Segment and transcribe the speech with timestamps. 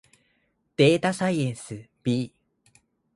[0.77, 2.33] データサイエンス B